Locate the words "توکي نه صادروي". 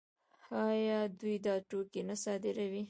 1.69-2.79